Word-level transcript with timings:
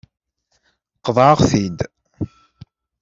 Qeḍɛeɣ-t-id. 1.05 1.79